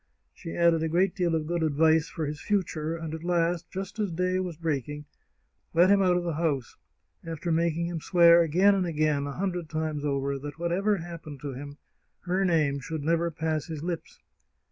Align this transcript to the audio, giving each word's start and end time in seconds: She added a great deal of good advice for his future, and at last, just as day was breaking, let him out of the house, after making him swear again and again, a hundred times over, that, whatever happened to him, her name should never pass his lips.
She 0.33 0.55
added 0.57 0.81
a 0.81 0.89
great 0.89 1.13
deal 1.15 1.35
of 1.35 1.45
good 1.45 1.61
advice 1.61 2.09
for 2.09 2.25
his 2.25 2.41
future, 2.41 2.95
and 2.97 3.13
at 3.13 3.23
last, 3.23 3.69
just 3.69 3.99
as 3.99 4.11
day 4.11 4.39
was 4.39 4.57
breaking, 4.57 5.05
let 5.75 5.91
him 5.91 6.01
out 6.01 6.17
of 6.17 6.23
the 6.23 6.33
house, 6.33 6.75
after 7.23 7.51
making 7.51 7.85
him 7.85 8.01
swear 8.01 8.41
again 8.41 8.73
and 8.73 8.87
again, 8.87 9.27
a 9.27 9.33
hundred 9.37 9.69
times 9.69 10.03
over, 10.03 10.39
that, 10.39 10.57
whatever 10.57 10.97
happened 10.97 11.39
to 11.41 11.53
him, 11.53 11.77
her 12.21 12.43
name 12.43 12.79
should 12.79 13.03
never 13.03 13.29
pass 13.29 13.67
his 13.67 13.83
lips. 13.83 14.17